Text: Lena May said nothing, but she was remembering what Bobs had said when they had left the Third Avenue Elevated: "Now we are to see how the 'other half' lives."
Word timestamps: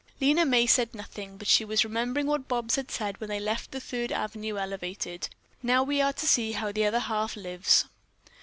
Lena 0.19 0.45
May 0.47 0.65
said 0.65 0.95
nothing, 0.95 1.37
but 1.37 1.47
she 1.47 1.63
was 1.63 1.83
remembering 1.83 2.25
what 2.25 2.47
Bobs 2.47 2.75
had 2.75 2.89
said 2.89 3.19
when 3.21 3.27
they 3.27 3.35
had 3.35 3.43
left 3.43 3.69
the 3.69 3.79
Third 3.79 4.11
Avenue 4.11 4.57
Elevated: 4.57 5.29
"Now 5.61 5.83
we 5.83 6.01
are 6.01 6.13
to 6.13 6.25
see 6.25 6.53
how 6.53 6.71
the 6.71 6.85
'other 6.87 6.97
half' 7.01 7.35
lives." 7.37 7.85